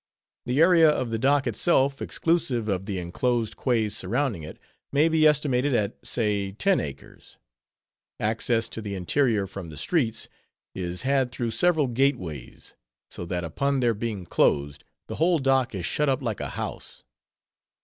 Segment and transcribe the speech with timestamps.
[0.47, 4.57] The area of the dock itself, exclusive of the inclosed quays surrounding it,
[4.91, 7.37] may be estimated at, say, ten acres.
[8.19, 10.27] Access to the interior from the streets
[10.73, 12.73] is had through several gateways;
[13.11, 17.03] so that, upon their being closed, the whole dock is shut up like a house.